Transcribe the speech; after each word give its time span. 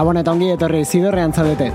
Gabon 0.00 0.16
eta 0.16 0.32
ongi 0.32 0.46
etorri 0.48 0.78
zidorrean 0.88 1.34
zaudete. 1.36 1.66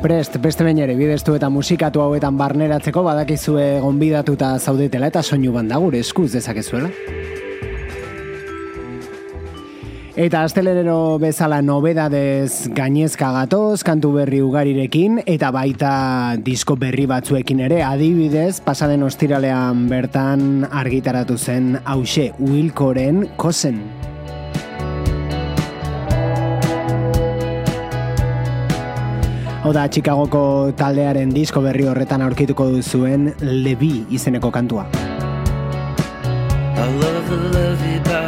Prest, 0.00 0.38
beste 0.40 0.64
bain 0.64 0.78
ere, 0.80 0.94
bideztu 0.96 1.34
eta 1.36 1.50
musikatu 1.52 2.00
hauetan 2.00 2.38
barneratzeko 2.40 3.02
badakizue 3.04 3.66
gonbidatuta 3.82 4.54
zaudetela 4.56 5.10
eta 5.12 5.20
soinu 5.20 5.52
banda 5.52 5.76
gure 5.84 6.00
eskuz 6.00 6.30
dezakezuela. 6.32 6.88
Eta 10.16 10.46
astelerero 10.46 11.18
bezala 11.20 11.60
nobedadez 11.60 12.70
gainezka 12.72 13.28
gatoz, 13.36 13.82
kantu 13.84 14.14
berri 14.16 14.40
ugarirekin, 14.40 15.20
eta 15.26 15.52
baita 15.52 15.92
disko 16.40 16.78
berri 16.80 17.04
batzuekin 17.10 17.60
ere, 17.68 17.82
adibidez, 17.84 18.62
pasaden 18.64 19.04
ostiralean 19.04 19.90
bertan 19.92 20.64
argitaratu 20.72 21.36
zen 21.36 21.74
hause 21.84 22.30
Wilkoren 22.40 23.26
kozen. 29.64 29.70
Oda 29.70 29.88
Chicagoko 29.88 30.72
taldearen 30.76 31.30
disko 31.32 31.62
berri 31.62 31.86
horretan 31.86 32.22
aurkituko 32.22 32.68
duzuen 32.70 33.34
Levi 33.40 34.06
izeneko 34.10 34.50
kantua. 34.50 34.86
I 36.76 36.88
love 37.00 37.28
the 37.52 38.23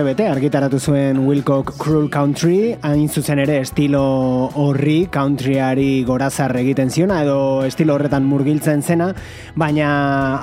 Duela 0.00 0.08
urte 0.08 0.14
bete 0.14 0.29
argitaratu 0.40 0.78
zuen 0.80 1.18
Wilcock 1.26 1.74
Cruel 1.76 2.06
Country, 2.08 2.72
hain 2.80 3.10
zuzen 3.12 3.42
ere 3.42 3.58
estilo 3.60 4.00
horri 4.56 5.02
countryari 5.12 6.00
gorazar 6.08 6.54
egiten 6.56 6.88
ziona 6.88 7.18
edo 7.26 7.34
estilo 7.66 7.98
horretan 7.98 8.24
murgiltzen 8.24 8.80
zena, 8.80 9.10
baina 9.60 9.90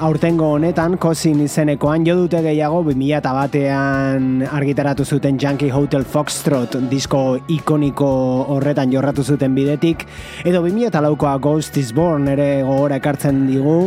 aurtengo 0.05 0.51
honetan 0.59 0.99
kozin 1.01 1.41
izenekoan 1.47 2.05
jo 2.05 2.13
dute 2.19 2.43
gehiago 2.45 2.83
2000 2.85 3.33
batean 3.39 4.45
argitaratu 4.45 5.01
zuten 5.03 5.41
Yankee 5.41 5.73
Hotel 5.73 6.05
Foxtrot 6.05 6.77
disko 6.93 7.39
ikoniko 7.57 8.13
horretan 8.53 8.93
jorratu 8.93 9.25
zuten 9.25 9.57
bidetik, 9.57 10.05
edo 10.45 10.61
2000 10.61 11.01
laukoa 11.07 11.39
Ghost 11.41 11.81
is 11.81 11.89
Born 11.89 12.29
ere 12.37 12.61
gogora 12.61 13.01
ekartzen 13.01 13.47
digu, 13.49 13.79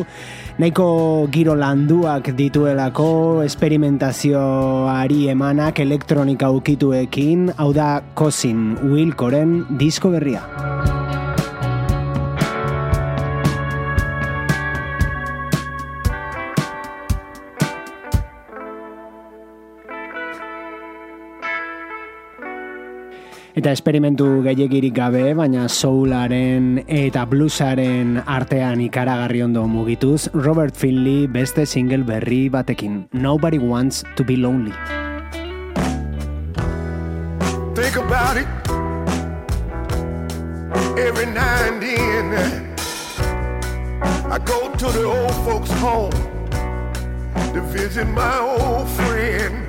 nahiko 0.59 1.29
giro 1.33 1.55
landuak 1.55 2.35
dituelako, 2.37 3.45
esperimentazioari 3.47 5.29
emanak 5.31 5.79
elektronika 6.01 6.49
ukituekin, 6.49 7.53
hau 7.59 7.75
da 7.77 8.01
Kosin 8.17 8.79
Wilkoren 8.89 9.67
disko 9.77 10.09
berria. 10.09 10.41
Eta 23.53 23.75
esperimentu 23.75 24.41
gehiagirik 24.41 24.95
gabe, 24.97 25.35
baina 25.37 25.67
soularen 25.69 26.81
eta 26.89 27.27
bluesaren 27.29 28.17
artean 28.25 28.81
ikaragarri 28.81 29.43
ondo 29.45 29.67
mugituz, 29.69 30.31
Robert 30.33 30.75
Finley 30.75 31.27
beste 31.29 31.67
single 31.67 32.09
berri 32.09 32.49
batekin, 32.49 33.05
Nobody 33.13 33.59
Wants 33.59 34.03
to 34.17 34.25
be 34.25 34.41
Lonely. 34.41 34.73
And 41.41 42.33
then. 42.33 42.75
I 44.31 44.39
go 44.39 44.73
to 44.73 44.87
the 44.87 45.05
old 45.05 45.35
folks' 45.45 45.73
home 45.73 46.13
to 47.53 47.61
visit 47.63 48.07
my 48.07 48.39
old 48.39 48.89
friend, 48.91 49.67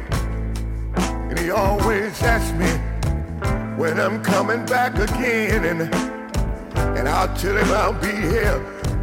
and 1.30 1.40
he 1.40 1.50
always 1.50 2.22
asks 2.22 2.54
me 2.54 2.72
when 3.76 4.00
I'm 4.00 4.22
coming 4.22 4.66
back 4.66 5.00
again, 5.00 5.66
and 5.66 5.82
and 6.98 7.10
I'll 7.10 7.36
tell 7.36 7.58
him 7.58 7.72
I'll 7.72 7.94
be 7.94 8.12
here 8.12 8.60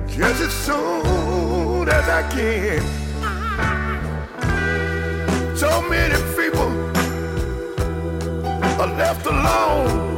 just 0.07 0.41
as 0.41 0.53
soon 0.53 1.89
as 1.89 2.09
I 2.09 2.23
can. 2.31 2.83
So 5.57 5.83
many 5.89 6.15
people 6.37 6.71
are 8.81 8.93
left 8.97 9.27
alone. 9.27 10.18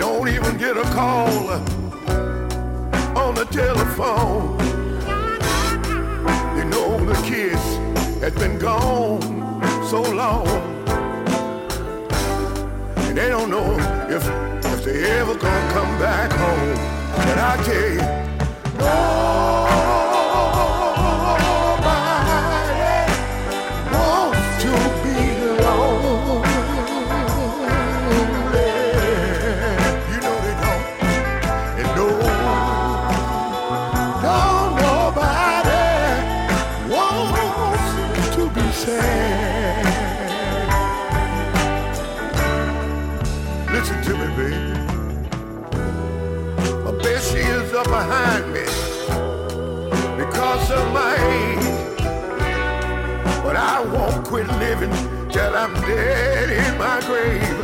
Don't 0.00 0.28
even 0.28 0.56
get 0.56 0.78
a 0.78 0.82
call 0.94 1.50
on 3.22 3.34
the 3.34 3.44
telephone. 3.50 4.56
They 6.56 6.64
know 6.64 7.04
the 7.04 7.20
kids 7.22 7.62
has 8.22 8.32
been 8.32 8.58
gone 8.58 9.20
so 9.84 10.00
long. 10.00 10.48
And 12.96 13.18
they 13.18 13.28
don't 13.28 13.50
know 13.50 13.76
if 14.08 14.24
if 14.72 14.84
they 14.86 15.04
ever 15.18 15.34
gonna 15.34 15.72
come 15.74 15.98
back 15.98 16.32
home. 16.32 16.78
And 17.28 17.38
I 17.38 17.62
tell 17.62 17.90
you, 17.92 18.00
nobody 18.78 20.09
Listen 38.80 38.96
to 44.04 44.12
me, 44.16 44.26
baby. 44.36 44.56
I 46.86 46.90
bet 47.02 47.22
she 47.22 47.38
is 47.38 47.74
up 47.74 47.84
behind 47.84 48.46
me 48.54 48.64
because 50.16 50.70
of 50.70 50.92
my 50.94 51.14
age. 51.14 51.66
But 53.42 53.56
I 53.56 53.84
won't 53.84 54.24
quit 54.26 54.48
living 54.58 54.92
till 55.28 55.54
I'm 55.54 55.74
dead 55.82 56.48
in 56.48 56.78
my 56.78 57.00
grave. 57.00 57.60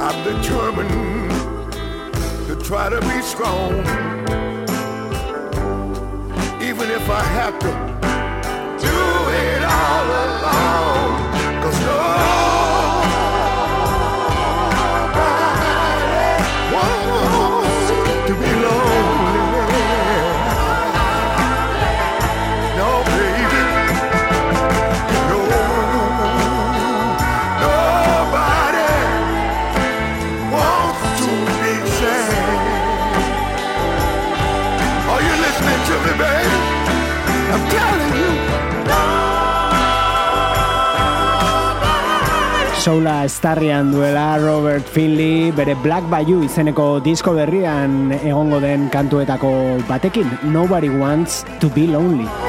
I'm 0.00 0.24
determined 0.24 1.30
to 2.46 2.56
try 2.64 2.88
to 2.88 3.00
be 3.02 3.20
strong. 3.20 3.72
Even 6.62 6.90
if 6.90 7.10
I 7.10 7.22
have 7.22 7.58
to 7.58 7.85
all 9.88 10.10
alone. 10.24 11.62
Cause 11.62 11.78
nobody 11.80 12.45
Soula 42.86 43.24
estarrian 43.26 43.90
duela 43.90 44.38
Robert 44.38 44.86
Finley 44.86 45.50
bere 45.50 45.74
Black 45.82 46.06
Bayou 46.06 46.44
izeneko 46.46 47.00
disko 47.02 47.34
berrian 47.34 48.14
egongo 48.20 48.62
den 48.62 48.86
kantuetako 48.94 49.50
batekin 49.90 50.30
Nobody 50.54 50.94
Wants 50.94 51.42
to 51.58 51.66
be 51.66 51.90
Lonely. 51.90 52.45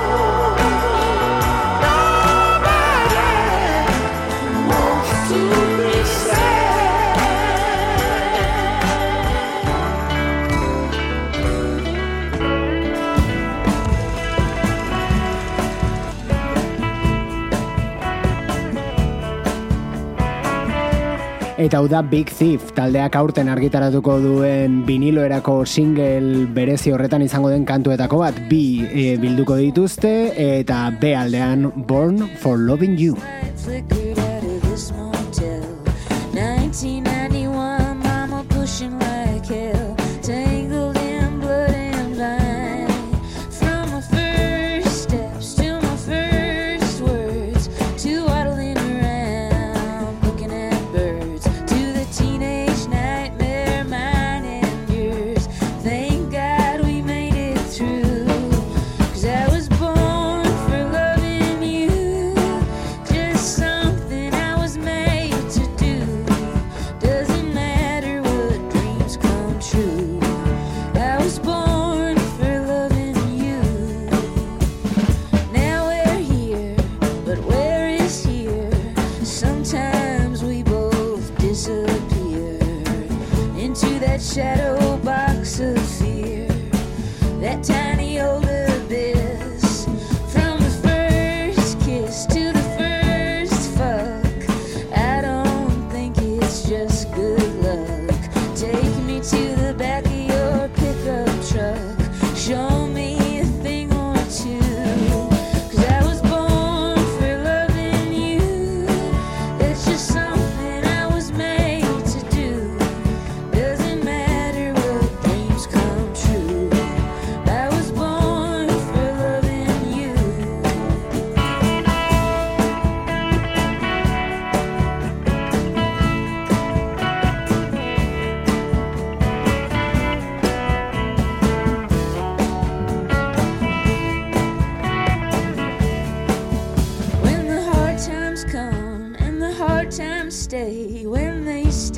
Eta 21.58 21.80
hau 21.80 21.88
da 21.90 22.04
Big 22.06 22.30
Thief, 22.30 22.68
taldeak 22.78 23.16
aurten 23.18 23.48
argitaratuko 23.50 24.20
duen 24.22 24.84
viniloerako 24.86 25.64
single 25.66 26.46
berezi 26.54 26.94
horretan 26.94 27.26
izango 27.26 27.50
den 27.50 27.66
kantuetako 27.66 28.22
bat 28.22 28.38
bi 28.52 28.86
e, 28.86 29.08
bilduko 29.18 29.58
dituzte 29.58 30.14
eta 30.38 30.92
B 31.02 31.16
aldean 31.18 31.72
Born 31.90 32.28
for 32.38 32.62
Loving 32.62 32.94
You. 33.02 33.18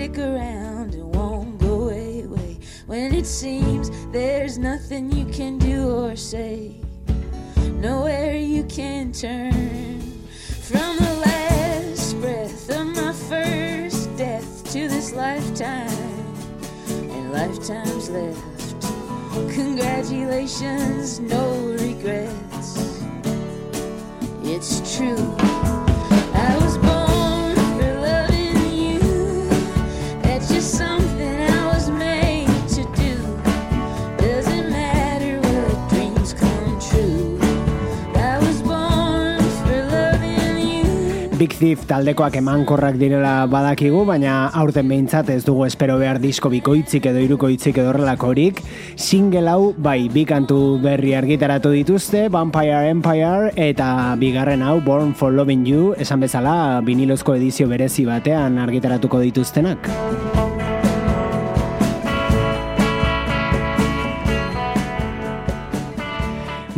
Stick 0.10 0.26
around 0.26 0.94
and 0.94 1.16
won't 1.16 1.60
go 1.60 1.90
away. 1.90 2.58
When 2.88 3.14
it 3.14 3.26
seems 3.26 3.92
there's 4.12 4.58
nothing 4.58 5.12
you 5.12 5.26
can 5.26 5.58
do 5.58 5.90
or 5.90 6.16
say, 6.16 6.76
nowhere 7.74 8.36
you 8.36 8.64
can 8.64 9.12
turn. 9.12 10.00
From 10.62 10.98
the 10.98 11.14
last 11.26 12.20
breath 12.20 12.70
of 12.70 12.88
my 12.88 13.14
first 13.14 14.16
death 14.18 14.64
to 14.72 14.88
this 14.88 15.14
lifetime 15.14 15.90
and 16.88 17.32
lifetimes 17.32 18.10
left. 18.10 18.76
Congratulations, 19.54 21.20
no 21.20 21.76
regrets. 21.80 23.04
It's 24.44 24.98
true. 24.98 25.69
Big 41.40 41.54
Thief 41.56 41.86
taldekoak 41.88 42.36
emankorrak 42.36 42.98
direla 43.00 43.46
badakigu, 43.48 44.02
baina 44.04 44.50
aurten 44.60 44.90
behintzat 44.92 45.30
ez 45.32 45.46
dugu 45.48 45.64
espero 45.64 45.96
behar 46.02 46.20
disko 46.20 46.52
bikoitzik 46.52 47.08
edo 47.14 47.22
irukoitzik 47.24 47.80
edo 47.80 47.94
horrelakorik. 47.94 48.60
Single 49.00 49.48
hau, 49.48 49.70
bai, 49.72 50.10
bi 50.12 50.26
kantu 50.28 50.60
berri 50.84 51.16
argitaratu 51.16 51.72
dituzte, 51.78 52.26
Vampire 52.28 52.92
Empire 52.92 53.54
eta 53.56 54.18
bigarren 54.20 54.68
hau, 54.68 54.82
Born 54.84 55.16
for 55.16 55.32
Loving 55.32 55.64
You, 55.64 55.96
esan 55.96 56.20
bezala 56.28 56.84
vinilozko 56.84 57.40
edizio 57.40 57.72
berezi 57.72 58.04
batean 58.10 58.60
argitaratuko 58.60 59.24
dituztenak. 59.24 60.49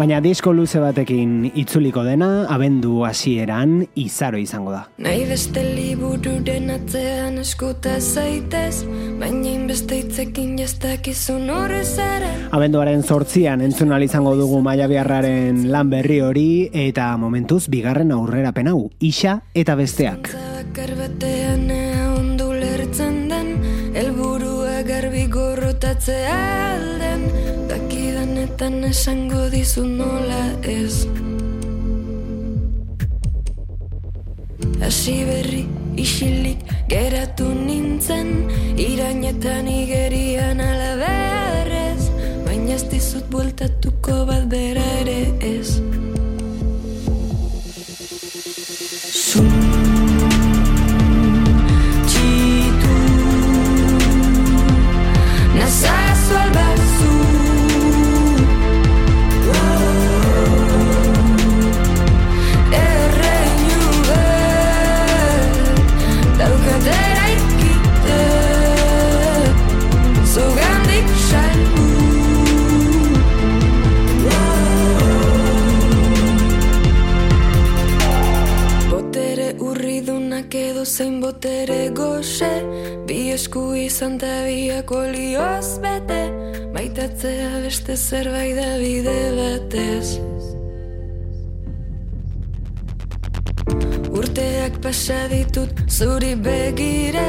Baina 0.01 0.17
disko 0.17 0.49
luze 0.49 0.79
batekin 0.81 1.43
itzuliko 1.61 2.01
dena, 2.01 2.47
abendu 2.49 3.03
hasieran 3.05 3.83
izaro 4.01 4.39
izango 4.41 4.71
da. 4.73 4.79
Nahi 5.05 5.27
beste 5.29 5.61
libururen 5.61 6.71
atzean 6.73 7.37
eskuta 7.43 7.99
zaitez 7.99 8.81
Baina 9.21 9.51
inbeste 9.51 9.99
hitzekin 9.99 10.55
jastakizun 10.57 11.45
horre 11.53 11.83
zaren 11.85 12.49
Abenduaren 12.57 13.05
zortzian 13.05 13.61
entzun 13.61 13.93
izango 14.01 14.33
dugu 14.39 14.63
maia 14.65 14.89
biharraren 14.89 15.67
lan 15.69 15.93
berri 15.93 16.19
hori 16.25 16.49
eta 16.73 17.15
momentuz 17.21 17.67
bigarren 17.69 18.11
aurrera 18.11 18.51
hau, 18.73 18.89
isa 18.99 19.41
eta 19.53 19.75
besteak. 19.75 20.33
Batean 20.97 21.69
ea 21.69 22.09
ondu 22.17 22.51
lertzen 22.53 23.29
den 23.29 23.93
Elburua 23.93 24.81
garbi 24.81 25.27
gorrotatzea 25.27 26.70
Dakidanetan 28.61 28.91
esango 28.93 29.49
dizu 29.49 29.81
nola 29.89 30.41
ez. 30.61 31.07
Hasi 34.85 35.15
berri 35.25 35.63
isilik 35.97 36.61
geratu 36.89 37.47
nintzen 37.55 38.29
Irainetan 38.77 39.65
igerian 39.65 40.61
alabearrez 40.61 42.05
Baina 42.45 42.77
ez 42.77 42.85
dizut 42.93 43.25
bueltatuko 43.33 44.25
bat 44.29 44.45
bera 44.53 44.85
ere 45.01 45.19
ez 45.41 46.00
zein 81.01 81.21
botere 81.21 81.89
goxe 81.97 82.51
Bi 83.07 83.31
esku 83.33 83.61
izan 83.85 84.19
ta 84.21 84.33
biak 84.45 84.91
olioz 84.93 85.79
bete. 85.83 86.21
Maitatzea 86.75 87.61
beste 87.63 87.95
zerbait 87.97 88.53
da 88.59 88.69
bide 88.81 89.17
batez. 89.37 90.07
Urteak 94.19 94.77
pasa 94.83 95.19
ditut 95.33 95.73
zuri 95.89 96.35
begira. 96.47 97.27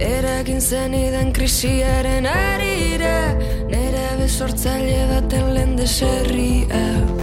Eragin 0.00 0.60
zenidan 0.60 1.34
krisiaren 1.36 2.24
arira 2.24 3.16
Nera 3.72 4.06
besortzaile 4.22 5.00
baten 5.12 5.52
lehen 5.56 5.76
deserria 5.76 7.19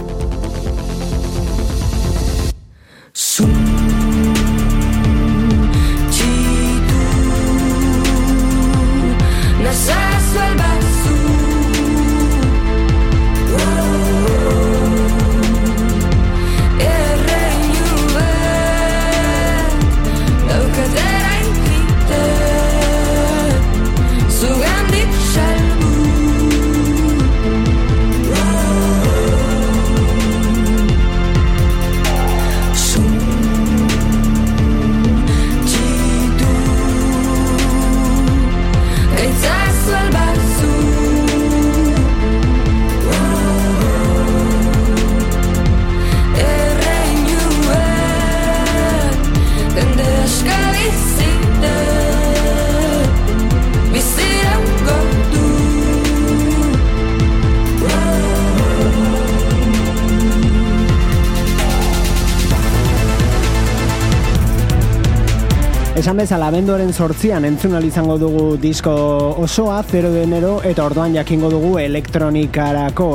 Esan 66.18 66.26
bezala, 66.34 66.46
abenduaren 66.50 66.88
sortzian 66.90 67.44
entzun 67.46 67.76
ahal 67.76 67.84
izango 67.86 68.16
dugu 68.18 68.56
disko 68.58 68.90
osoa, 69.38 69.76
0 69.86 70.10
de 70.10 70.24
enero, 70.26 70.56
eta 70.66 70.82
orduan 70.82 71.14
jakingo 71.14 71.46
dugu 71.52 71.76
elektronikarako 71.78 73.06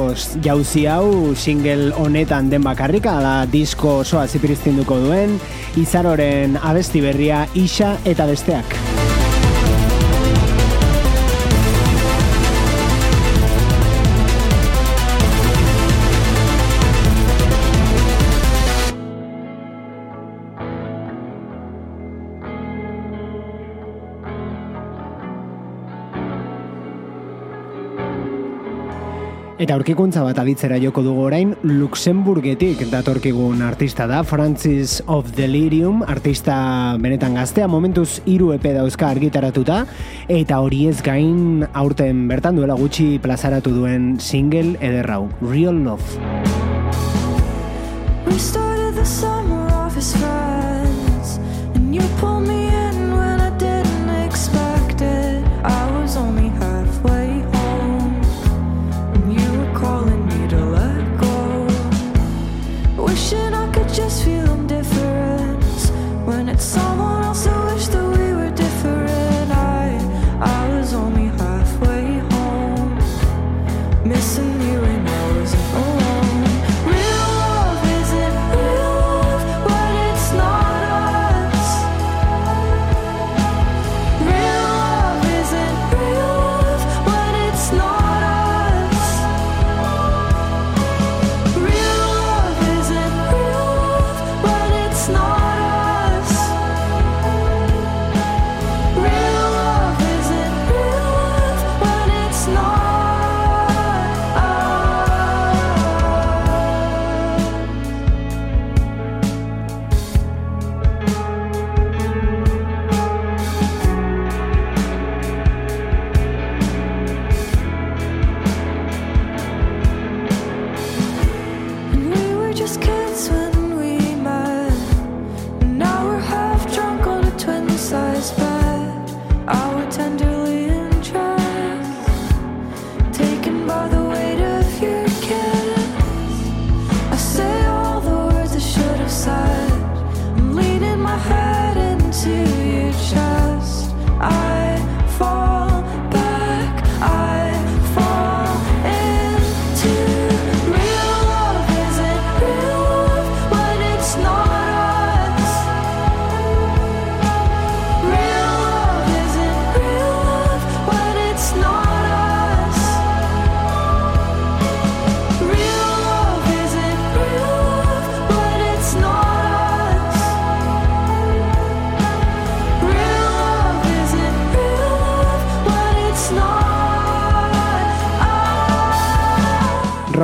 jauzi 0.45 0.85
hau 0.87 1.35
single 1.35 1.91
honetan 1.99 2.47
den 2.47 2.63
bakarrika, 2.63 3.17
ala 3.19 3.35
disko 3.43 3.97
osoa 4.05 4.23
zipiriztinduko 4.23 5.01
duen, 5.03 5.35
izaroren 5.75 6.55
abesti 6.63 7.03
berria 7.03 7.43
isa 7.67 7.97
eta 8.07 8.31
besteak. 8.31 8.82
Eta 29.63 29.77
aurkikuntza 29.77 30.25
bat 30.25 30.35
aditzera 30.41 30.75
joko 30.81 30.99
dugu 31.05 31.21
orain, 31.29 31.53
Luxemburgetik 31.63 32.81
datorkigun 32.91 33.61
artista 33.63 34.09
da, 34.11 34.17
Francis 34.27 34.97
of 35.07 35.29
Delirium, 35.37 36.01
artista 36.03 36.57
benetan 36.99 37.39
gaztea, 37.39 37.69
momentuz 37.71 38.19
hiru 38.27 38.51
epe 38.57 38.73
dauzka 38.75 39.07
argitaratuta, 39.07 39.85
eta 40.27 40.59
horiez 40.59 40.97
gain 41.05 41.63
aurten 41.71 42.25
bertan 42.27 42.59
duela 42.59 42.75
gutxi 42.75 43.21
plazaratu 43.23 43.71
duen 43.77 44.17
single 44.19 44.75
ederrau, 44.83 45.29
Real 45.39 45.79
Love. 45.87 46.19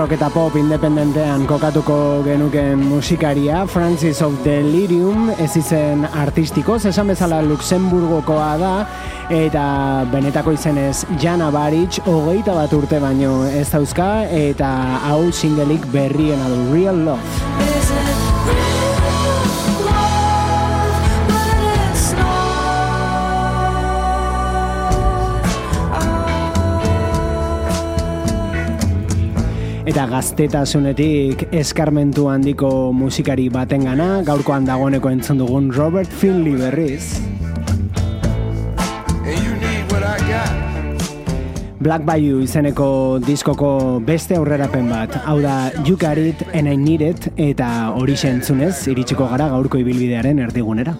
rock 0.10 0.18
eta 0.18 0.30
pop 0.34 0.56
independentean 0.58 1.44
kokatuko 1.46 2.24
genuken 2.26 2.80
musikaria 2.82 3.66
Francis 3.68 4.22
of 4.26 4.34
Delirium 4.44 5.30
ez 5.38 5.52
izen 5.58 6.06
artistiko, 6.06 6.78
esan 6.82 7.12
bezala 7.14 7.42
Luxemburgokoa 7.46 8.50
da 8.58 8.74
eta 9.30 10.06
benetako 10.12 10.56
izenez 10.58 11.06
Jana 11.22 11.52
Baric 11.54 12.02
hogeita 12.08 12.58
bat 12.58 12.74
urte 12.74 13.00
baino 13.00 13.44
ez 13.46 13.68
dauzka 13.70 14.26
eta 14.26 14.72
hau 15.12 15.30
singelik 15.32 15.86
berriena 15.94 16.50
adu 16.50 16.74
Real 16.74 17.06
Love. 17.06 17.79
eta 29.90 30.04
gaztetasunetik 30.06 31.48
eskarmentu 31.56 32.28
handiko 32.30 32.92
musikari 32.94 33.48
batengana 33.50 34.20
gaurkoan 34.28 34.68
dagoeneko 34.68 35.10
entzun 35.10 35.42
dugun 35.42 35.72
Robert 35.74 36.12
Finley 36.22 36.54
berriz. 36.60 37.18
Black 41.80 42.06
Bayou 42.06 42.44
izeneko 42.44 43.18
diskoko 43.24 43.72
beste 44.06 44.38
aurrerapen 44.38 44.92
bat. 44.92 45.16
Hau 45.26 45.40
da, 45.42 45.72
You 45.88 45.98
Got 45.98 46.22
It 46.22 46.46
and 46.54 46.68
I 46.68 46.78
Need 46.78 47.02
It 47.02 47.30
eta 47.50 47.90
hori 47.96 48.20
entzunez 48.30 48.76
iritsiko 48.92 49.32
gara 49.32 49.50
gaurko 49.50 49.82
ibilbidearen 49.82 50.44
erdigunera. 50.46 51.00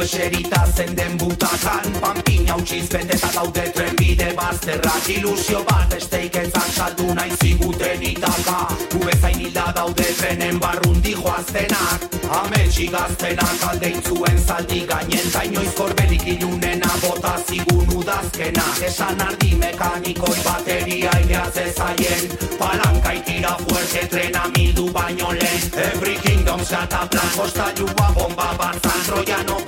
Oso 0.00 0.16
eserita 0.16 0.66
zen 0.76 0.96
den 0.96 1.18
butakan 1.18 1.92
Pampina 2.00 2.56
utxiz 2.56 2.88
beteta 2.88 3.28
daude 3.34 3.70
trenbide 3.74 4.32
bazterrak. 4.36 5.08
Ilusio 5.08 5.64
bat 5.68 5.92
esteiketzak 5.96 6.70
saldu 6.76 7.14
nahi 7.14 7.30
ziguten 7.42 8.02
itaka. 8.02 8.68
Ubezain 8.96 9.40
hilda 9.40 9.72
daude 9.76 10.06
trenen 10.18 10.58
barrundi 10.60 11.12
joaztenak. 11.12 12.08
Ametsi 12.30 12.86
gaztenak 12.88 13.64
aldeintzuen 13.70 14.38
zaldi 14.46 14.84
gainen 14.86 15.30
Ta 15.32 15.42
inoiz 15.42 15.72
korbelik 15.74 16.26
ilunena 16.26 16.90
bota 17.02 17.32
zigun 17.48 17.90
udazkena 17.96 18.62
Esan 18.86 19.20
ardi 19.20 19.56
mekanikoi 19.58 20.36
bateria 20.44 21.10
ineatze 21.24 21.66
zaien 21.76 22.38
Palanka 22.58 23.12
itira 23.18 23.56
fuerte 23.64 24.06
trena 24.14 24.44
mildu 24.54 24.92
baino 24.92 25.32
lehen. 25.32 25.74
Every 25.88 26.14
kingdom 26.22 26.64
zata 26.64 27.06
plan 27.10 27.34
Kostailua 27.36 28.14
bomba 28.14 28.54
batzan 28.62 29.02
Troiano 29.06 29.60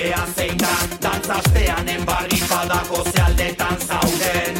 da 0.00 0.16
kurea 0.16 0.26
zein 0.36 0.58
da 0.58 0.74
Dantzastean 1.02 1.88
enbarri 1.88 2.40
padako 2.48 3.04
zealdetan 3.12 3.76
zauden. 3.78 4.54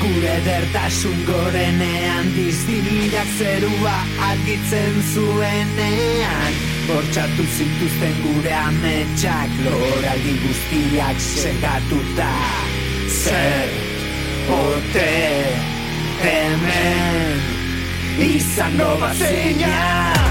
Gure 0.00 0.36
dertasun 0.44 1.24
gorenean 1.26 2.34
diztiniak 2.36 3.28
zerua 3.38 3.94
argitzen 4.28 5.02
zuenean. 5.14 6.52
Bortxatu 6.86 7.44
zituzten 7.56 8.14
gure 8.22 8.54
ametsak 8.54 9.50
loraldi 9.64 10.34
guztiak 10.42 11.20
segatuta 11.20 12.30
Zer 13.06 13.70
ote 14.50 15.10
hemen 16.22 17.42
izango 18.18 18.96
bazeina 19.00 19.74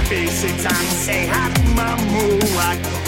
Bizitzan 0.09 0.85
zehar 1.05 1.61
mamuak 1.77 2.98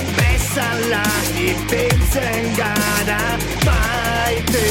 bezala 0.51 1.03
ipintzen 1.35 2.55
gara 2.57 3.37
Maite 3.65 4.67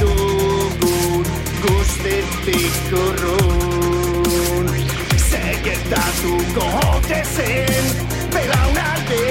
dugun 0.00 1.26
guztetik 1.62 2.92
urrun 2.92 4.66
Segetatuko 5.30 6.64
ote 6.90 7.20
zen 7.36 7.86
belaunalde 8.34 9.22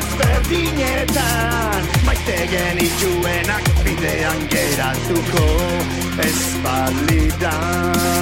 ezberdinetan. 0.00 1.82
Maite 2.06 2.38
genituenak 2.54 3.64
bidean 3.84 4.40
geratuko 4.48 5.46
ez 6.28 6.40
balidan 6.64 8.12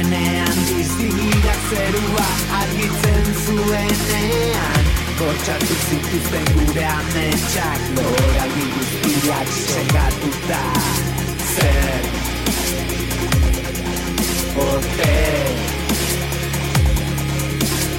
gorenean 0.00 0.56
diztiniak 0.66 1.60
zerua 1.70 2.28
argitzen 2.60 3.26
zuenean. 3.44 4.84
Bortxatu 5.18 5.74
zituzten 5.88 6.46
gure 6.56 6.84
ametsak 6.84 7.82
loraldi 7.96 8.66
guztiak 8.76 9.48
segatuta 9.52 10.62
Zer? 11.54 12.04
Ote? 14.64 15.18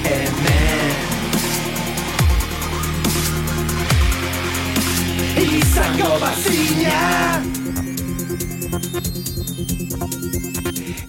Hemen? 0.07 0.95
Izango 5.45 6.19
bazina 6.25 7.41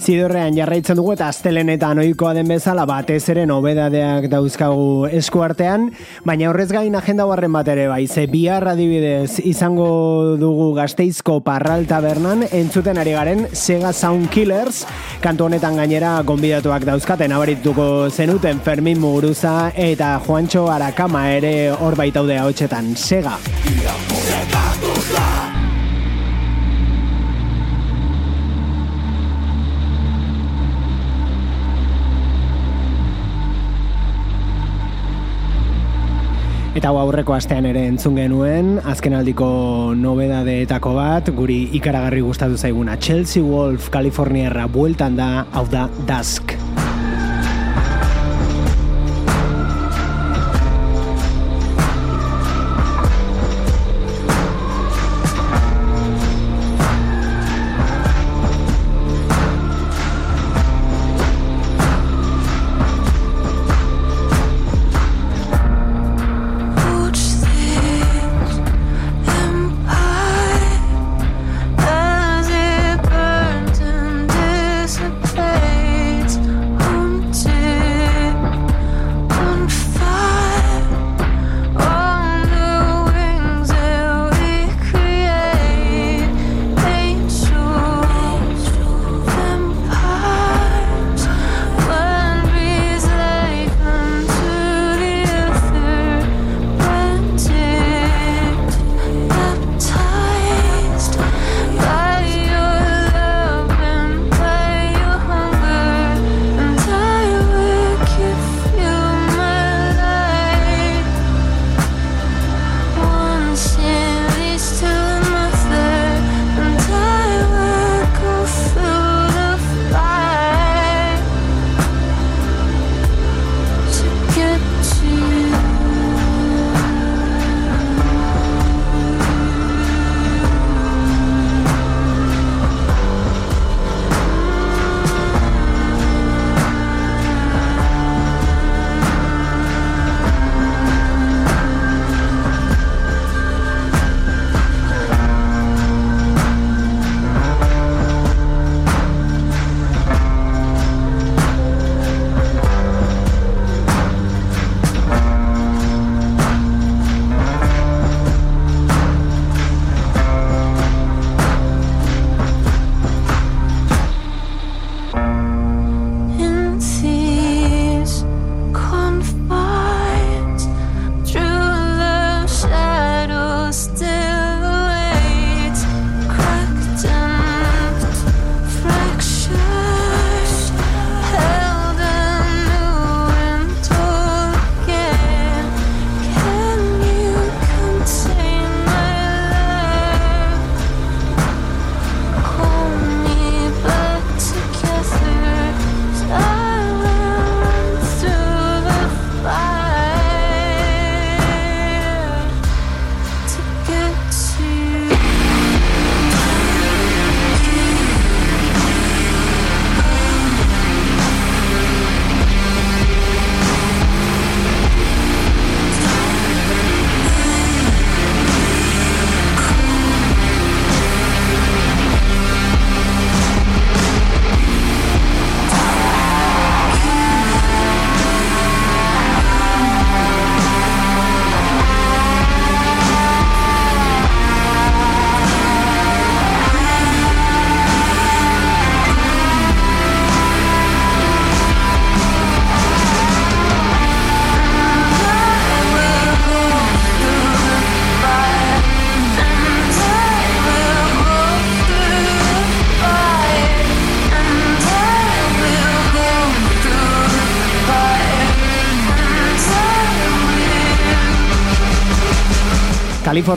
Zidorrean 0.03 0.57
jarraitzen 0.57 0.99
dugu 0.99 1.13
eta 1.15 1.29
astelenetan 1.31 2.01
ohikoa 2.03 2.33
den 2.35 2.49
bezala 2.51 2.83
batez 2.91 3.21
ere 3.31 3.45
nobedadeak 3.47 4.27
dauzkagu 4.33 5.07
eskuartean, 5.15 5.85
baina 6.27 6.49
horrez 6.51 6.67
gain 6.75 6.97
agenda 6.99 7.27
horren 7.31 7.55
bat 7.55 7.71
ere 7.71 7.85
bai, 7.87 8.09
ze 8.09 8.27
bihar 8.27 8.67
adibidez 8.73 9.39
izango 9.47 10.35
dugu 10.41 10.73
gazteizko 10.75 11.39
parral 11.47 11.87
tabernan 11.87 12.43
entzuten 12.51 12.99
ari 12.99 13.15
garen 13.15 13.47
Sega 13.53 13.93
Sound 13.93 14.27
Killers, 14.35 14.83
kantu 15.23 15.47
honetan 15.47 15.79
gainera 15.79 16.17
gonbidatuak 16.27 16.89
dauzkaten 16.89 17.37
abarituko 17.39 18.11
zenuten 18.11 18.59
Fermin 18.59 18.99
Muguruza 18.99 19.71
eta 19.77 20.17
Juancho 20.27 20.67
Arakama 20.73 21.29
ere 21.37 21.71
hor 21.79 21.95
baitaude 21.95 22.43
hotxetan 22.43 22.97
Sega. 22.97 23.39
Eta 36.73 36.89
hau 36.89 36.97
aurreko 37.03 37.35
astean 37.37 37.67
ere 37.69 37.83
entzun 37.85 38.15
genuen, 38.17 38.79
azkenaldiko 38.89 39.49
nobedadeetako 40.01 40.95
bat, 40.97 41.29
guri 41.37 41.59
ikaragarri 41.77 42.25
gustatu 42.25 42.57
zaiguna 42.57 42.97
Chelsea 42.97 43.45
Wolf 43.45 43.91
Kaliforniarra 43.93 44.65
bueltan 44.73 45.21
da, 45.21 45.29
hau 45.53 45.67
da 45.69 45.85
Dusk. 46.09 46.57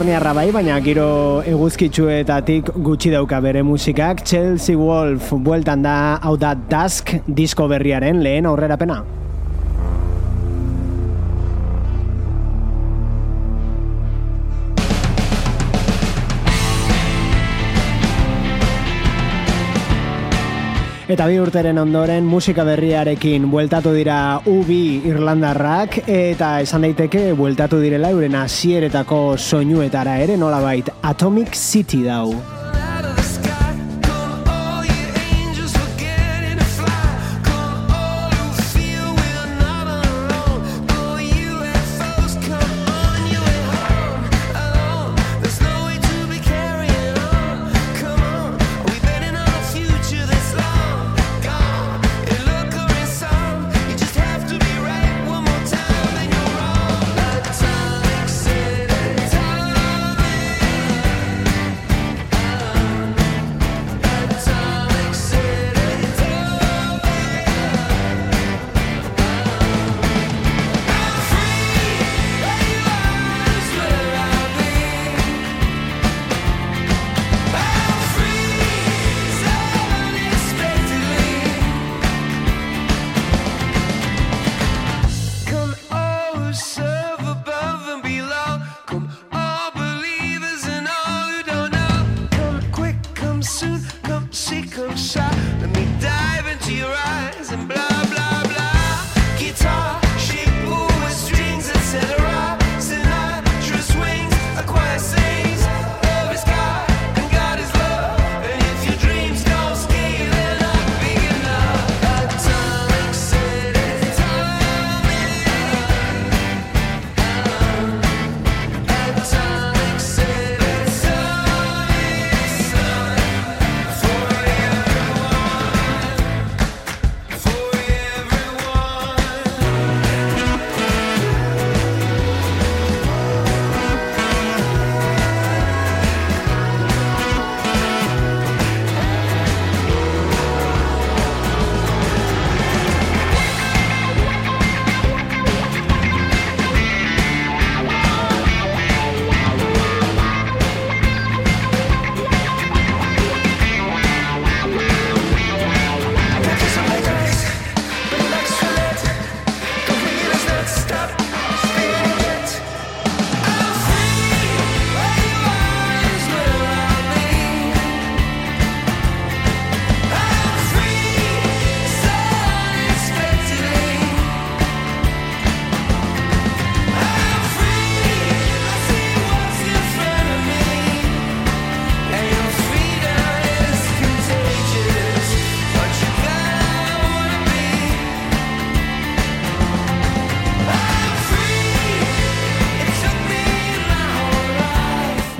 Kaliforniarra 0.06 0.32
bai, 0.38 0.52
baina 0.54 0.74
giro 0.78 1.06
eguzkitsuetatik 1.50 2.68
gutxi 2.86 3.10
dauka 3.10 3.40
bere 3.42 3.64
musikak. 3.66 4.22
Chelsea 4.22 4.78
Wolf 4.78 5.32
bueltan 5.34 5.82
da 5.82 5.96
hau 6.22 6.36
da 6.38 6.54
Dusk 6.54 7.10
disko 7.26 7.66
berriaren 7.74 8.22
lehen 8.22 8.46
aurrerapena. 8.46 9.02
Eta 21.06 21.28
bi 21.30 21.36
urteren 21.38 21.78
ondoren 21.78 22.24
musika 22.26 22.64
berriarekin 22.66 23.44
bueltatu 23.52 23.92
dira 23.94 24.16
ubi 24.50 25.06
Irlandarrak 25.06 26.00
eta 26.02 26.48
esan 26.64 26.82
daiteke 26.82 27.28
bueltatu 27.38 27.78
direla 27.78 28.10
euren 28.10 28.34
hasieretako 28.40 29.22
soinuetara 29.38 30.18
ere 30.26 30.34
nolabait 30.42 30.90
Atomic 31.14 31.54
City 31.54 32.02
dau. 32.10 32.55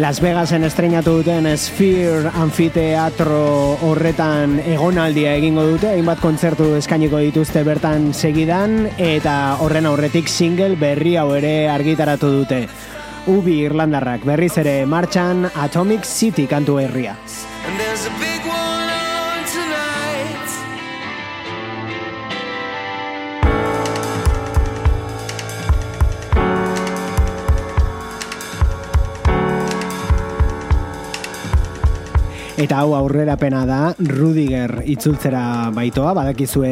Las 0.06 0.20
Vegasen 0.20 0.62
estrenatu 0.62 1.16
duten 1.16 1.48
Sphere 1.58 2.30
Anfiteatro 2.38 3.74
horretan 3.88 4.52
egonaldia 4.62 5.32
egingo 5.34 5.64
dute, 5.66 5.88
hainbat 5.96 6.22
kontzertu 6.22 6.68
eskainiko 6.78 7.18
dituzte 7.24 7.64
bertan 7.66 8.12
segidan, 8.14 8.84
eta 9.02 9.56
horren 9.64 9.90
aurretik 9.90 10.30
single 10.30 10.78
berri 10.78 11.16
hau 11.18 11.32
ere 11.34 11.66
argitaratu 11.72 12.30
dute. 12.36 12.60
Ubi 13.34 13.58
Irlandarrak 13.66 14.22
berriz 14.30 14.52
ere 14.62 14.76
martxan 14.86 15.48
Atomic 15.66 16.06
City 16.06 16.46
kantu 16.46 16.78
herria. 16.84 17.18
Eta 32.56 32.78
hau 32.80 32.94
aurrerapena 32.96 33.66
da 33.68 33.92
Rudiger 34.00 34.80
itzultzera 34.88 35.68
baitoa, 35.76 36.14
badakizue 36.16 36.70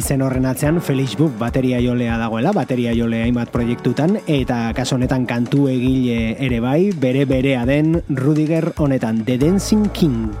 izen 0.00 0.24
horren 0.24 0.46
atzean 0.48 0.80
Felix 0.80 1.12
Book 1.20 1.34
bateria 1.36 1.76
jolea 1.84 2.16
dagoela, 2.16 2.54
bateria 2.56 2.94
jolea 2.96 3.26
hainbat 3.26 3.52
proiektutan, 3.52 4.16
eta 4.24 4.72
kaso 4.72 4.96
honetan 4.96 5.26
kantu 5.28 5.68
egile 5.68 6.40
ere 6.40 6.60
bai, 6.64 6.96
bere 6.96 7.26
berea 7.28 7.66
den 7.68 8.00
Rudiger 8.08 8.72
honetan, 8.80 9.20
The 9.28 9.36
Dancing 9.36 9.92
King. 9.92 10.32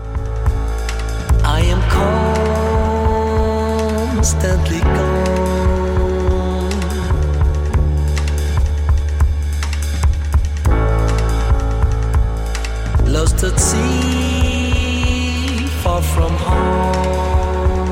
I 1.44 1.60
am 1.68 1.82
constantly 4.16 4.80
gone. 4.80 5.28
Lost 13.10 13.44
at 13.44 13.58
sea, 13.60 13.99
from 16.02 16.32
home. 16.36 17.90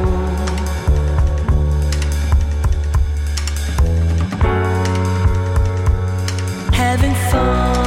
Having 6.73 7.15
fun 7.31 7.78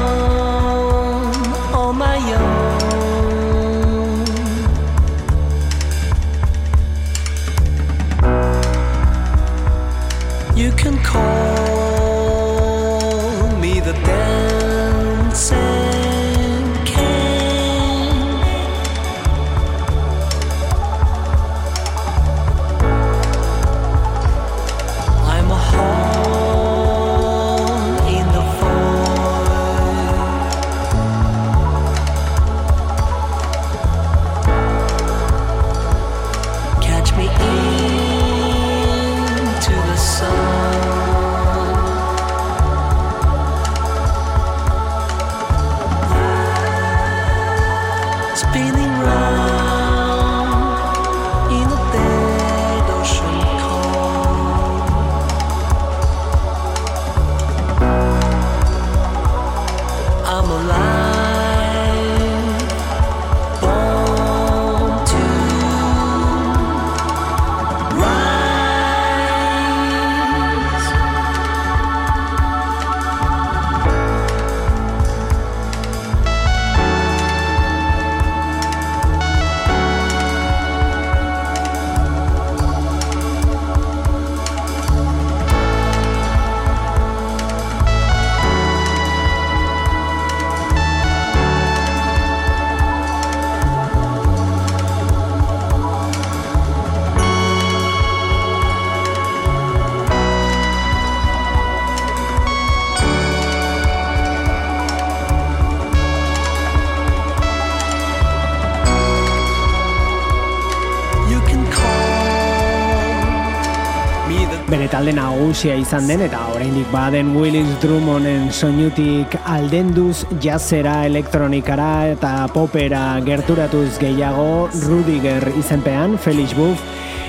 nagusia 115.62 115.78
izan 115.78 116.08
den 116.10 116.22
eta 116.26 116.40
oraindik 116.56 116.88
baden 116.90 117.36
Willis 117.38 117.70
Drummonden 117.84 118.48
soinutik 118.50 119.36
aldenduz 119.46 120.26
jazera, 120.42 121.06
elektronikara 121.06 122.08
eta 122.16 122.48
popera 122.50 123.22
gerturatuz 123.22 124.00
gehiago 124.00 124.70
Rudiger 124.88 125.52
izenpean, 125.60 126.18
Felix 126.18 126.58
Buff, 126.58 126.82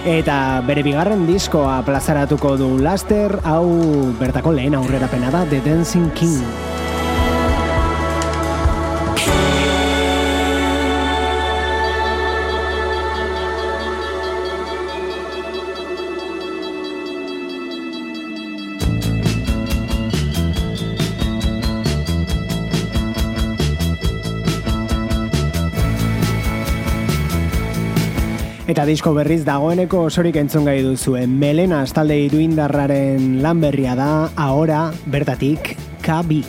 eta 0.08 0.62
bere 0.64 0.82
bigarren 0.82 1.26
diskoa 1.28 1.82
plazaratuko 1.84 2.56
du 2.56 2.78
laster, 2.80 3.36
hau 3.44 3.68
bertako 4.16 4.56
lehen 4.56 4.80
aurrerapena 4.80 5.30
da, 5.30 5.44
The 5.44 5.60
Dancing 5.60 6.08
King. 6.16 6.71
Eta 28.82 28.88
disko 28.90 29.12
berriz 29.14 29.44
dagoeneko 29.46 30.00
osorik 30.08 30.34
entzun 30.40 30.64
gai 30.66 30.80
duzue. 30.82 31.20
Melena 31.30 31.84
talde 31.94 32.16
iruindarraren 32.24 33.38
lan 33.44 33.62
berria 33.62 33.94
da, 33.94 34.10
ahora 34.34 34.82
bertatik 35.06 35.76
kabi. 36.02 36.42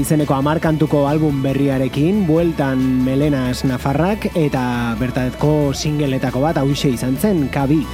Izeneko 0.00 0.34
amarkantuko 0.34 1.04
album 1.08 1.42
berriarekin, 1.44 2.24
bueltan 2.28 2.80
Melenas 3.04 3.64
Nafarrak 3.68 4.30
eta 4.34 4.96
bertateko 5.00 5.74
singeletako 5.76 6.46
bat 6.48 6.62
hause 6.62 6.96
izan 6.96 7.20
zen, 7.20 7.46
Kabi. 7.52 7.84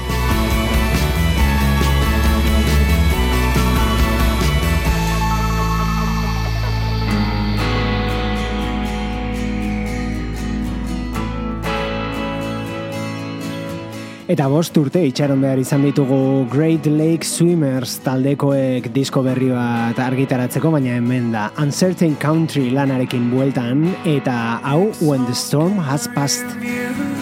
Eta 14.27 14.49
bost 14.51 14.75
urte 14.75 15.05
itxaron 15.07 15.39
behar 15.39 15.61
izan 15.63 15.85
ditugu 15.87 16.17
Great 16.51 16.89
Lake 16.91 17.23
Swimmers 17.23 17.93
taldekoek 18.03 18.89
disko 18.91 19.23
berri 19.23 19.53
bat 19.53 20.01
argitaratzeko, 20.03 20.73
baina 20.75 20.97
hemen 20.99 21.31
da 21.31 21.45
Uncertain 21.63 22.19
Country 22.19 22.73
lanarekin 22.75 23.31
bueltan, 23.31 23.87
eta 24.03 24.59
hau 24.67 24.91
When 24.99 25.31
the 25.31 25.39
Storm 25.47 25.79
Has 25.79 26.11
Passed. 26.11 27.16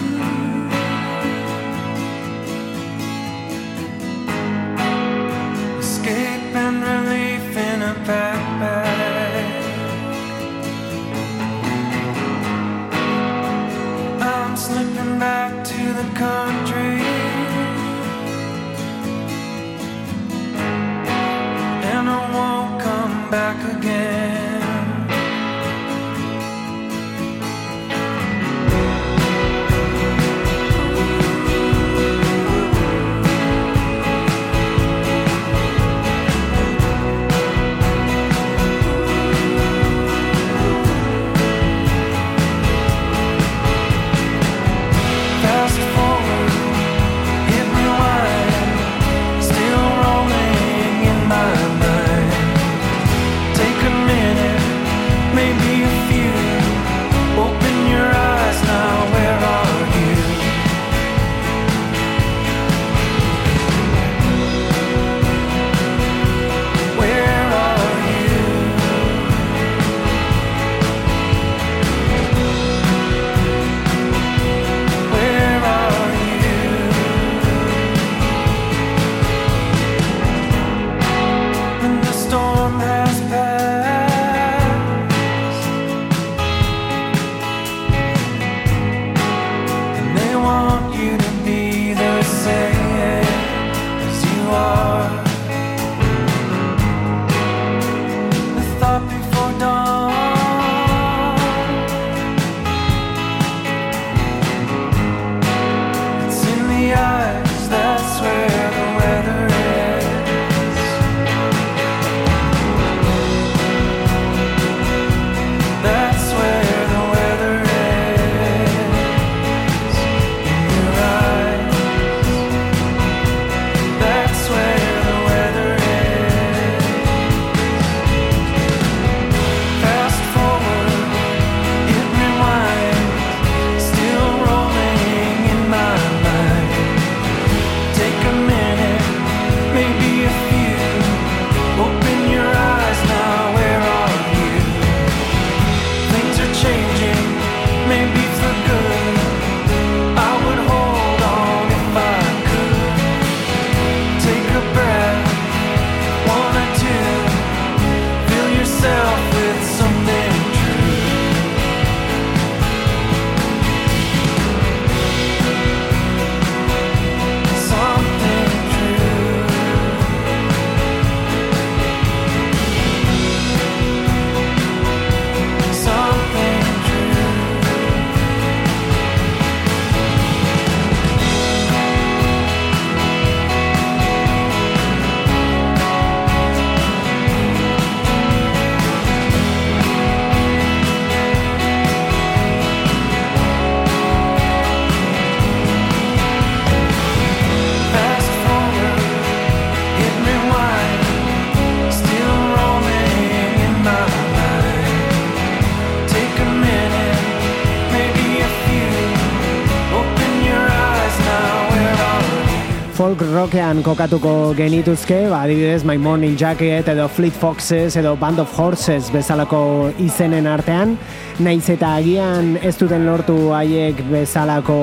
Folk 213.05 213.21
rockean 213.21 213.83
kokatuko 213.85 214.55
genituzke, 214.57 215.27
ba, 215.29 215.43
adibidez 215.45 215.83
My 215.85 215.93
Morning 216.01 216.33
Jacket 216.33 216.87
edo 216.89 217.05
Fleet 217.05 217.35
Foxes 217.37 217.99
edo 218.01 218.15
Band 218.17 218.41
of 218.41 218.57
Horses 218.57 219.11
bezalako 219.13 219.91
izenen 220.01 220.49
artean, 220.49 220.95
naiz 221.37 221.67
eta 221.69 221.91
agian 221.99 222.55
ez 222.65 222.73
duten 222.79 223.05
lortu 223.05 223.35
haiek 223.53 224.01
bezalako 224.09 224.79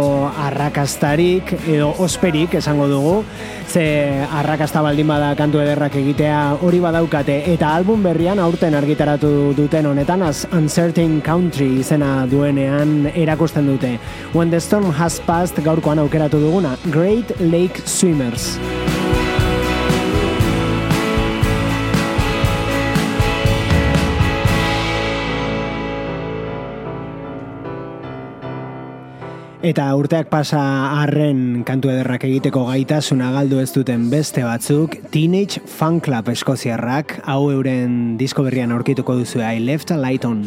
arrakastarik 0.46 1.50
edo 1.64 1.88
osperik 2.06 2.54
esango 2.60 2.86
dugu, 2.86 3.16
ze 3.72 3.82
arrakasta 4.38 4.82
baldin 4.84 5.08
bada 5.08 5.32
kantu 5.34 5.62
ederrak 5.64 5.94
egitea 5.96 6.58
hori 6.62 6.78
badaukate. 6.84 7.38
Eta 7.54 7.72
album 7.74 8.02
berrian 8.04 8.38
aurten 8.38 8.76
argitaratu 8.76 9.52
duten 9.56 9.88
honetan 9.88 10.22
az 10.22 10.44
Uncertain 10.52 11.20
Country 11.24 11.80
izena 11.80 12.26
duenean 12.30 13.10
erakusten 13.14 13.66
dute. 13.66 13.96
When 14.34 14.50
the 14.50 14.60
Storm 14.60 14.92
Has 14.92 15.18
Passed 15.26 15.58
gaurkoan 15.64 15.98
aukeratu 15.98 16.38
duguna, 16.38 16.76
Great 16.92 17.32
Lake 17.40 17.82
Dreamers. 18.12 18.58
Eta 29.62 29.86
urteak 29.96 30.26
pasa 30.28 30.60
arren 30.98 31.62
kantu 31.64 31.88
ederrak 31.88 32.26
egiteko 32.26 32.66
gaitasuna 32.66 33.30
galdu 33.32 33.62
ez 33.62 33.70
duten 33.72 34.10
beste 34.10 34.44
batzuk, 34.44 34.98
Teenage 35.14 35.62
Fan 35.64 36.02
Club 36.04 36.28
eskoziarrak, 36.34 37.20
hau 37.24 37.46
euren 37.54 38.18
disko 38.20 38.44
berrian 38.44 38.74
aurkituko 38.76 39.16
duzu 39.22 39.40
I 39.40 39.62
Left 39.62 39.94
a 39.94 40.00
Light 40.02 40.28
On. 40.28 40.42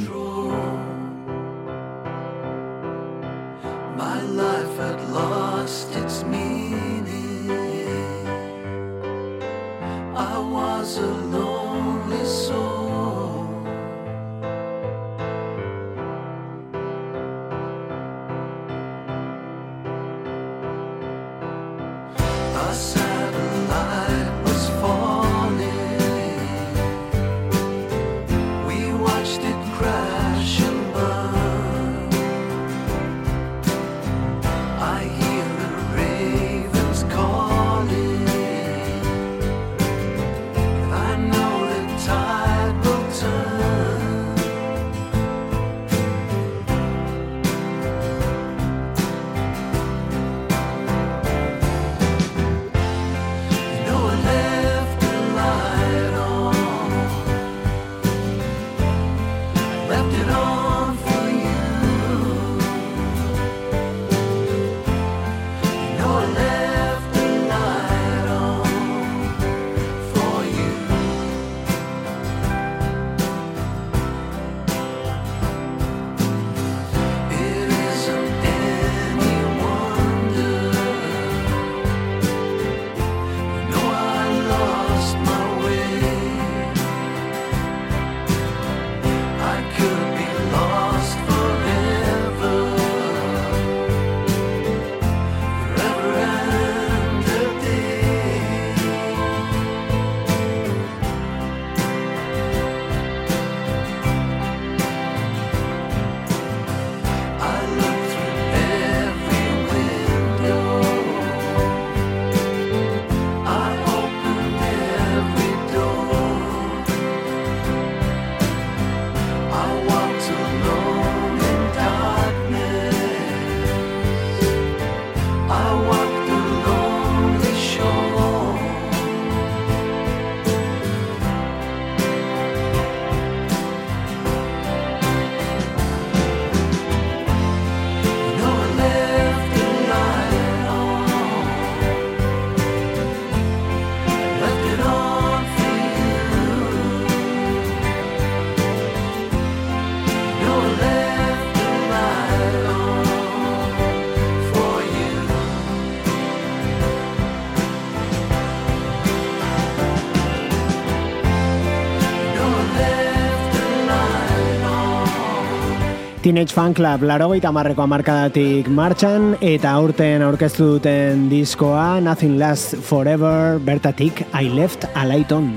Teenage 166.25 166.55
Fan 166.57 166.73
Club 166.73 167.03
larogeita 167.05 167.51
marreko 167.53 167.83
amarkadatik 167.83 168.65
martxan 168.73 169.35
eta 169.45 169.75
aurten 169.77 170.23
aurkeztu 170.25 170.71
duten 170.71 171.27
diskoa 171.29 171.99
Nothing 172.01 172.39
Lasts 172.41 172.81
Forever 172.81 173.59
bertatik 173.61 174.23
I 174.33 174.49
Left 174.49 174.87
a 174.95 175.05
Light 175.05 175.29
On. 175.29 175.53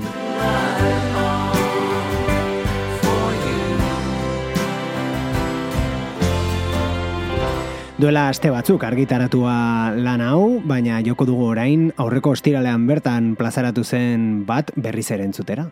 Duela 7.97 8.29
aste 8.29 8.53
batzuk 8.53 8.85
argitaratua 8.85 9.57
lan 9.97 10.21
hau, 10.21 10.59
baina 10.61 11.01
joko 11.01 11.25
dugu 11.25 11.49
orain 11.49 11.89
aurreko 11.97 12.37
ostiralean 12.37 12.85
bertan 12.85 13.33
plazaratu 13.41 13.81
zen 13.81 14.43
bat 14.45 14.69
berriz 14.77 15.09
ere 15.09 15.25
entzutera. 15.25 15.71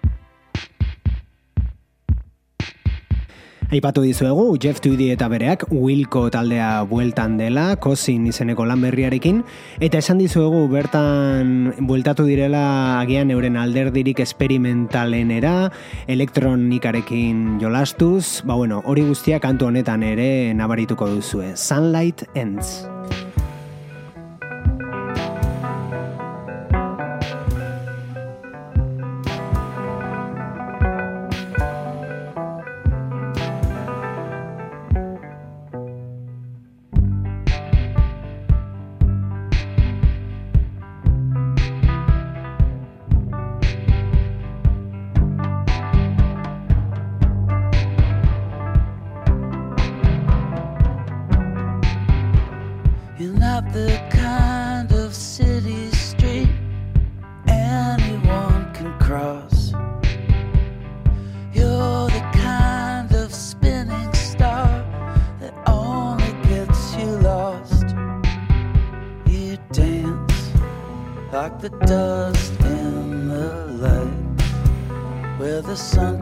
Aipatu 3.68 4.00
dizuegu, 4.00 4.56
Jeff 4.64 4.80
Tweedy 4.80 5.10
eta 5.12 5.28
bereak 5.28 5.66
Wilco 5.76 6.30
taldea 6.32 6.86
bueltan 6.88 7.36
dela, 7.36 7.76
Kozin 7.84 8.24
izeneko 8.32 8.64
lan 8.64 8.80
berriarekin, 8.80 9.42
eta 9.84 10.00
esan 10.00 10.22
dizuegu 10.24 10.62
bertan 10.72 11.74
bueltatu 11.84 12.24
direla 12.30 13.02
agian 13.02 13.28
euren 13.36 13.60
alderdirik 13.60 14.24
esperimentalenera, 14.24 15.74
elektronikarekin 16.08 17.58
jolastuz, 17.60 18.40
ba 18.48 18.56
bueno, 18.56 18.80
hori 18.86 19.04
guztia 19.04 19.44
kantu 19.44 19.68
honetan 19.68 20.08
ere 20.16 20.54
nabarituko 20.56 21.12
duzue. 21.12 21.58
Sunlight 21.60 22.24
Ends. 22.40 22.88
the 71.60 71.70
dust 71.70 72.54
in 72.60 73.30
the 73.30 73.66
light 73.82 75.40
where 75.40 75.62
the 75.64 75.76
sun 75.76 76.17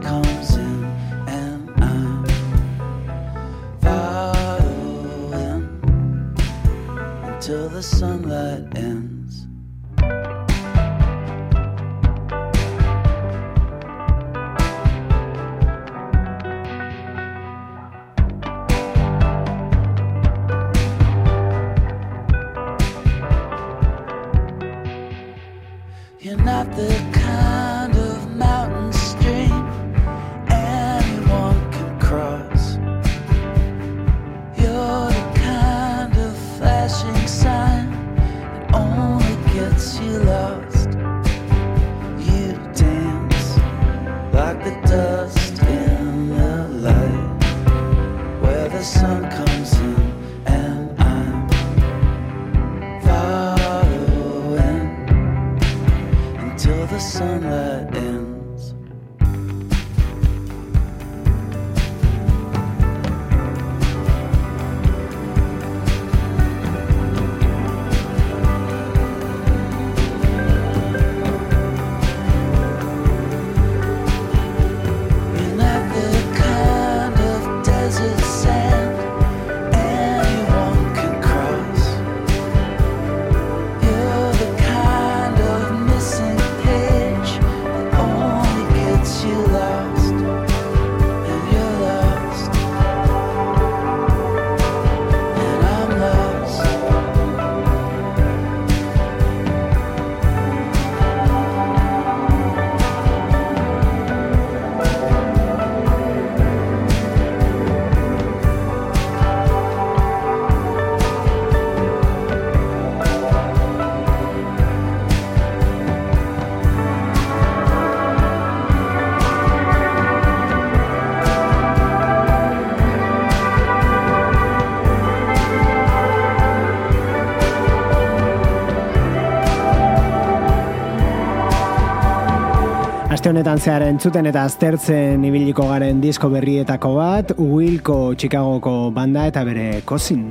honetan 133.36 133.58
zehar 133.60 133.82
entzuten 133.84 134.24
eta 134.30 134.46
aztertzen 134.48 135.24
ibiliko 135.28 135.66
garen 135.68 135.98
disko 136.00 136.30
berrietako 136.32 136.94
bat, 136.96 137.34
Wilco 137.36 138.14
Chicagoko 138.16 138.90
banda 138.96 139.26
eta 139.28 139.44
bere 139.44 139.82
kozin. 139.84 140.22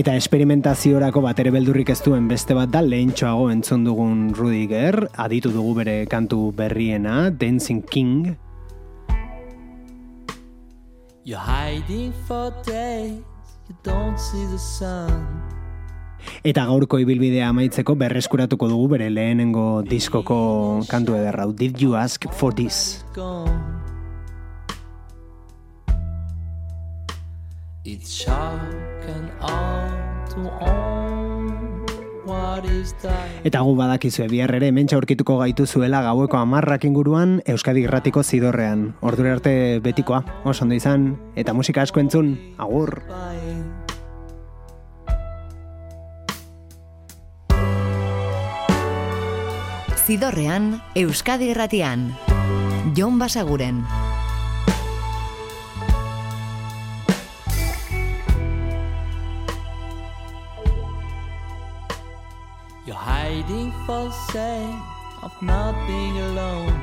Eta 0.00 0.14
esperimentaziorako 0.16 1.20
bat 1.20 1.40
ere 1.42 1.50
beldurrik 1.52 1.90
ez 1.92 1.98
duen 2.00 2.24
beste 2.30 2.54
bat 2.56 2.70
da 2.72 2.80
lehentxoago 2.80 3.50
entzun 3.52 3.82
dugun 3.84 4.30
Rudiger, 4.32 4.96
aditu 5.20 5.50
dugu 5.52 5.74
bere 5.76 5.96
kantu 6.08 6.46
berriena, 6.56 7.28
Dancing 7.28 7.82
King, 7.84 8.30
You're 11.22 11.36
hiding 11.36 12.14
for 12.26 12.48
days, 12.64 13.20
you 13.68 13.76
don't 13.84 14.16
see 14.16 14.46
the 14.48 14.56
sun. 14.56 15.12
Eta 16.44 16.64
gaurko 16.64 16.96
ibilbidea 17.04 17.50
amaitzeko 17.52 17.92
berreskuratuko 18.00 18.70
dugu 18.72 18.88
bere 18.94 19.10
lehenengo 19.12 19.82
diskoko 19.84 20.80
kantu 20.88 21.20
ederra. 21.20 21.44
Did 21.52 21.76
you 21.76 21.94
ask 21.94 22.24
for 22.32 22.54
this? 22.56 23.04
It's 27.84 28.12
shock 28.12 28.60
and 29.08 29.30
awe 29.40 29.89
Eta 33.44 33.60
gu 33.64 33.72
badakizue 33.76 34.26
bihar 34.28 34.52
ere 34.54 34.68
hementsa 34.68 34.96
aurkituko 34.98 35.38
gaitu 35.40 35.66
zuela 35.66 36.02
gaueko 36.04 36.36
amarrak 36.36 36.84
inguruan 36.84 37.40
Euskadi 37.46 37.86
Irratiko 37.86 38.22
zidorrean. 38.22 38.94
Ordura 39.00 39.32
arte 39.38 39.80
betikoa, 39.80 40.22
oso 40.44 40.64
ondo 40.64 40.76
izan, 40.76 41.14
eta 41.36 41.54
musika 41.56 41.82
asko 41.82 42.00
entzun, 42.00 42.36
agur! 42.58 43.00
Zidorrean, 50.10 50.80
Euskadi 50.98 51.52
Irratian. 51.54 52.10
Jon 52.96 53.18
Basaguren. 53.18 53.84
Hiding 63.50 63.72
for 63.86 64.10
sake 64.32 65.22
of 65.22 65.32
not 65.42 65.74
being 65.86 66.18
alone. 66.18 66.80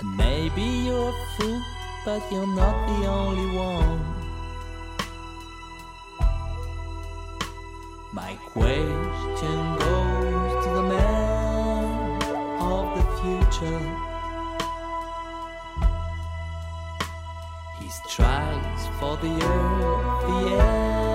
And 0.00 0.16
maybe 0.16 0.62
you're 0.62 1.08
a 1.08 1.26
fool, 1.36 1.62
but 2.04 2.22
you're 2.30 2.46
not 2.46 2.76
the 2.88 3.06
only 3.06 3.56
one. 3.56 4.00
My 8.12 8.34
question 8.52 9.76
goes 9.78 10.64
to 10.64 10.70
the 10.78 10.82
man 10.82 12.22
of 12.60 12.84
the 12.96 13.04
future. 13.20 13.82
He 17.80 17.88
strives 17.88 18.86
for 18.98 19.16
the 19.16 19.32
earth, 19.32 20.26
the 20.26 20.38
air, 20.56 21.11